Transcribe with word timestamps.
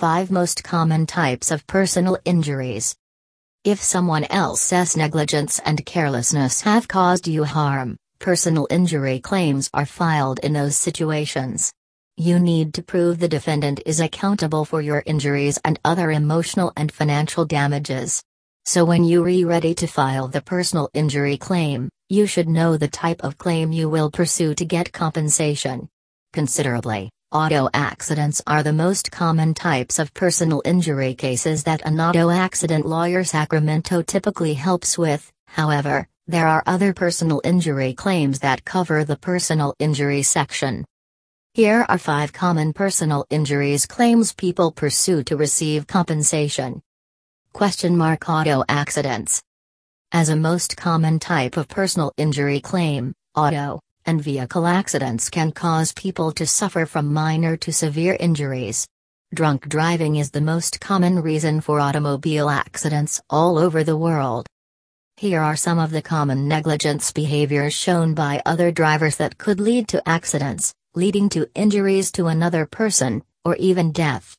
5 0.00 0.30
Most 0.30 0.64
Common 0.64 1.04
Types 1.04 1.50
of 1.50 1.66
Personal 1.66 2.16
Injuries. 2.24 2.96
If 3.64 3.82
someone 3.82 4.24
else's 4.30 4.96
negligence 4.96 5.60
and 5.66 5.84
carelessness 5.84 6.62
have 6.62 6.88
caused 6.88 7.28
you 7.28 7.44
harm, 7.44 7.98
personal 8.18 8.66
injury 8.70 9.20
claims 9.20 9.68
are 9.74 9.84
filed 9.84 10.38
in 10.38 10.54
those 10.54 10.78
situations. 10.78 11.70
You 12.16 12.38
need 12.38 12.72
to 12.72 12.82
prove 12.82 13.18
the 13.18 13.28
defendant 13.28 13.82
is 13.84 14.00
accountable 14.00 14.64
for 14.64 14.80
your 14.80 15.02
injuries 15.04 15.58
and 15.66 15.78
other 15.84 16.10
emotional 16.10 16.72
and 16.78 16.90
financial 16.90 17.44
damages. 17.44 18.22
So 18.64 18.86
when 18.86 19.04
you 19.04 19.22
are 19.22 19.46
ready 19.46 19.74
to 19.74 19.86
file 19.86 20.28
the 20.28 20.40
personal 20.40 20.88
injury 20.94 21.36
claim, 21.36 21.90
you 22.08 22.26
should 22.26 22.48
know 22.48 22.78
the 22.78 22.88
type 22.88 23.22
of 23.22 23.36
claim 23.36 23.70
you 23.70 23.90
will 23.90 24.10
pursue 24.10 24.54
to 24.54 24.64
get 24.64 24.94
compensation. 24.94 25.90
Considerably, 26.32 27.10
auto 27.32 27.68
accidents 27.72 28.42
are 28.46 28.64
the 28.64 28.72
most 28.72 29.12
common 29.12 29.54
types 29.54 30.00
of 30.00 30.12
personal 30.14 30.60
injury 30.64 31.14
cases 31.14 31.62
that 31.62 31.80
an 31.86 32.00
auto 32.00 32.28
accident 32.28 32.84
lawyer 32.84 33.22
Sacramento 33.22 34.02
typically 34.02 34.54
helps 34.54 34.98
with, 34.98 35.30
however, 35.46 36.08
there 36.26 36.48
are 36.48 36.64
other 36.66 36.92
personal 36.92 37.40
injury 37.44 37.92
claims 37.92 38.40
that 38.40 38.64
cover 38.64 39.04
the 39.04 39.16
personal 39.16 39.74
injury 39.78 40.22
section. 40.22 40.84
Here 41.54 41.86
are 41.88 41.98
five 41.98 42.32
common 42.32 42.72
personal 42.72 43.24
injuries 43.30 43.86
claims 43.86 44.32
people 44.32 44.72
pursue 44.72 45.22
to 45.24 45.36
receive 45.36 45.86
compensation. 45.86 46.82
Question 47.52 47.96
mark 47.96 48.28
Auto 48.28 48.64
accidents. 48.68 49.40
As 50.10 50.30
a 50.30 50.36
most 50.36 50.76
common 50.76 51.20
type 51.20 51.56
of 51.56 51.68
personal 51.68 52.12
injury 52.16 52.60
claim, 52.60 53.14
auto 53.36 53.80
and 54.06 54.22
vehicle 54.22 54.66
accidents 54.66 55.30
can 55.30 55.52
cause 55.52 55.92
people 55.92 56.32
to 56.32 56.46
suffer 56.46 56.86
from 56.86 57.12
minor 57.12 57.56
to 57.58 57.72
severe 57.72 58.16
injuries. 58.18 58.86
Drunk 59.32 59.68
driving 59.68 60.16
is 60.16 60.30
the 60.32 60.40
most 60.40 60.80
common 60.80 61.20
reason 61.20 61.60
for 61.60 61.78
automobile 61.78 62.50
accidents 62.50 63.20
all 63.30 63.58
over 63.58 63.84
the 63.84 63.96
world. 63.96 64.46
Here 65.16 65.40
are 65.40 65.54
some 65.54 65.78
of 65.78 65.90
the 65.92 66.02
common 66.02 66.48
negligence 66.48 67.12
behaviors 67.12 67.74
shown 67.74 68.14
by 68.14 68.42
other 68.44 68.72
drivers 68.72 69.16
that 69.18 69.38
could 69.38 69.60
lead 69.60 69.86
to 69.88 70.08
accidents, 70.08 70.74
leading 70.94 71.28
to 71.28 71.48
injuries 71.54 72.10
to 72.12 72.26
another 72.26 72.66
person, 72.66 73.22
or 73.44 73.54
even 73.56 73.92
death. 73.92 74.28